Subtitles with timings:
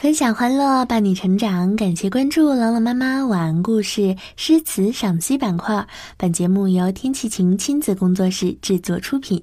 [0.00, 1.76] 分享欢乐，伴你成长。
[1.76, 5.86] 感谢关注朗朗妈妈晚安故事诗词赏析板块。
[6.16, 9.42] 本节目由天气晴亲子工作室制作出品。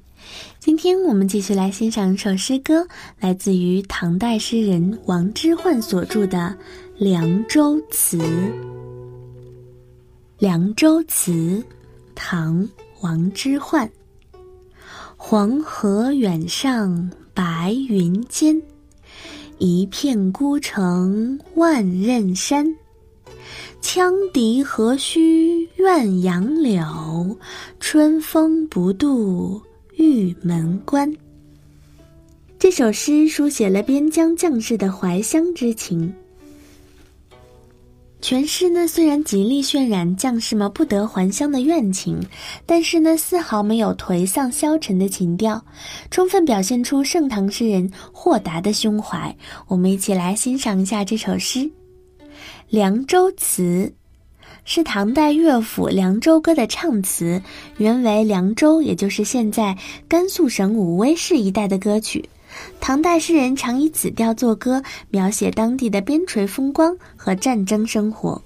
[0.57, 2.87] 今天我们继续来欣赏一首诗歌，
[3.19, 6.37] 来自于唐代诗人王之涣所著的
[6.97, 8.17] 《凉州词》。
[10.39, 11.31] 《凉州词》，
[12.15, 12.63] 唐·
[13.01, 13.87] 王之涣。
[15.15, 18.59] 黄河远上白云间。
[19.59, 22.75] 一片孤城万仞山，
[23.81, 27.37] 羌笛何须怨杨柳，
[27.79, 29.59] 春风不度
[29.95, 31.11] 玉门关。
[32.59, 36.13] 这首诗书写了边疆将士的怀乡之情。
[38.19, 42.19] 全诗呢，虽然极力渲染将士们不得还乡的怨情，
[42.65, 45.63] 但是呢，丝毫没有颓丧消沉的情调，
[46.09, 49.33] 充分表现出盛唐诗人豁达的胸怀。
[49.67, 51.59] 我们一起来欣赏一下这首诗
[52.69, 53.93] 《凉州词》，
[54.65, 57.41] 是唐代乐府《凉州歌》的唱词，
[57.77, 62.27] 原为凉州，也就是现在甘肃省武威市一带的歌曲。
[62.79, 68.41] 唐代诗人常以此调作歌，描写当地的边陲风光和战争生活。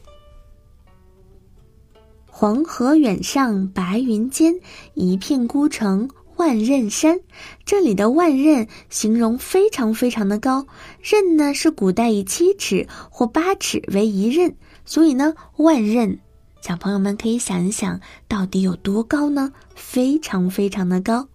[2.25, 4.59] 黄河远上白云间，
[4.95, 7.19] 一片孤城万仞山。
[7.65, 10.65] 这里的万仞形容非常非常的高，
[11.03, 16.17] 仞呢是古代以七尺或八尺为一仞，所以呢万仞，
[16.61, 19.53] 小朋友们可以想一想，到底有多高呢？
[19.75, 21.27] 非常非常的高。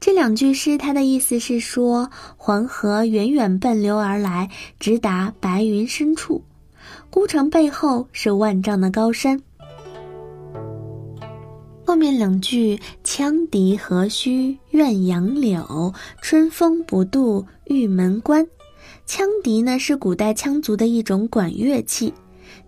[0.00, 4.48] 这两句诗，它的意思是说，黄河远远奔流而来，
[4.78, 6.42] 直达白云深处，
[7.10, 9.38] 孤城背后是万丈的高山。
[11.84, 15.92] 后面两句“羌笛何须怨杨柳，
[16.22, 18.46] 春风不度玉门关”，
[19.06, 22.14] 羌笛呢是古代羌族的一种管乐器。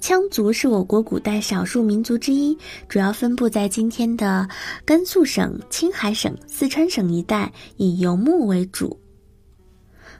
[0.00, 2.56] 羌族是我国古代少数民族之一，
[2.88, 4.48] 主要分布在今天的
[4.84, 8.98] 甘肃省、青海省、四川省一带，以游牧为主。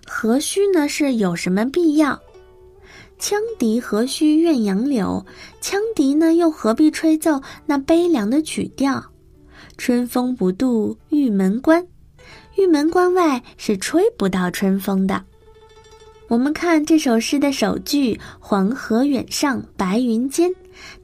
[0.06, 0.88] 何须呢？
[0.88, 2.20] 是有什么必要？
[3.18, 5.24] 羌笛何须怨杨柳？
[5.60, 9.04] 羌笛呢，又何必吹奏那悲凉的曲调？
[9.78, 11.86] 春风不度玉门关，
[12.56, 15.24] 玉门关外是吹不到春风的。
[16.32, 20.50] 我们看这首诗的首句“黄河远上白云间”，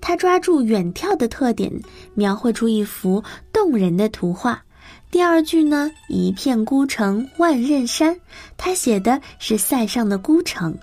[0.00, 1.70] 它抓住远眺的特点，
[2.14, 3.22] 描绘出一幅
[3.52, 4.62] 动人的图画。
[5.10, 8.18] 第二句呢，“一片孤城万仞山”，
[8.56, 10.74] 它写的是塞上的孤城。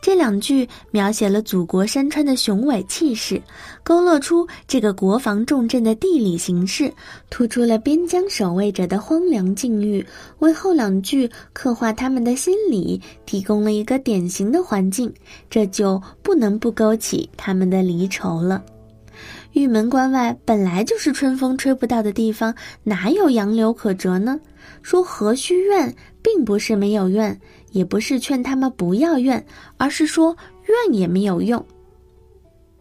[0.00, 3.40] 这两句描写了祖国山川的雄伟气势，
[3.82, 6.92] 勾勒出这个国防重镇的地理形势，
[7.30, 10.04] 突出了边疆守卫者的荒凉境遇，
[10.40, 15.12] 为后两句刻画他们的心理提供了一个典型的环境，
[15.48, 18.62] 这就不能不勾起他们的离愁了。
[19.52, 22.54] 玉门关外本来就是春风吹不到的地方，
[22.84, 24.38] 哪有杨柳可折呢？
[24.82, 27.40] 说何须怨，并不是没有怨。
[27.72, 30.36] 也不是劝他们不要怨，而是说
[30.66, 31.64] 怨也没有用。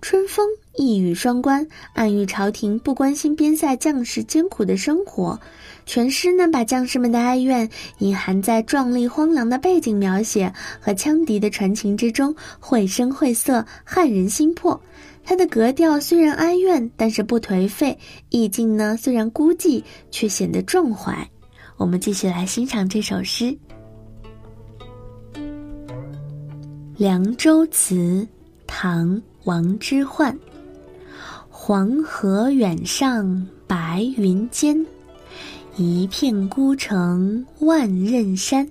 [0.02, 5.40] 春风一语双关，暗喻朝廷不关心边塞将士艰苦的生活。
[5.86, 14.82] 全诗呢，把将士们的哀怨隐含在壮丽荒凉的背景描写和羌笛的传情之中，绘声绘色，撼人心魄。
[15.24, 17.96] 它的格调虽然哀怨，但是不颓废；
[18.30, 21.30] 意境呢，虽然孤寂，却显得壮怀。
[21.80, 23.46] 我们继续来欣赏这首诗。
[26.98, 27.96] 《凉州词》
[28.68, 30.38] 唐·王之涣。
[31.50, 34.86] 黄河远上白云间，
[35.78, 38.70] 一片孤城万仞山。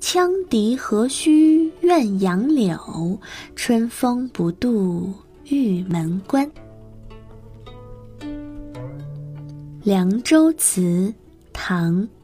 [0.00, 3.20] 羌笛何须怨杨柳，
[3.54, 5.12] 春风不度
[5.50, 6.50] 玉门关。
[9.84, 10.80] 《凉州词》
[11.52, 11.96] 唐·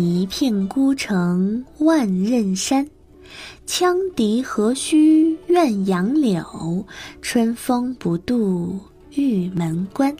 [0.00, 2.88] 一片孤城万仞山。
[3.66, 6.86] 羌笛何须怨杨柳，
[7.20, 8.78] 春风不度
[9.14, 10.16] 玉门关。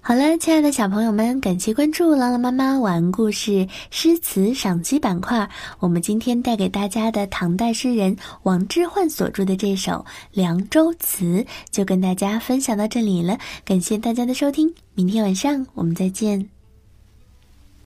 [0.00, 5.48] 好了，亲爱的小朋友们，感谢关注朗朗妈妈晚安故事诗词赏析板块。
[5.80, 9.92] 我们今天带给大家的唐代诗人王之涣所著的这首
[10.32, 11.24] 《凉州词》，
[11.70, 13.38] 就跟大家分享到这里了。
[13.64, 16.55] 感谢大家的收听，明天晚上我们再见。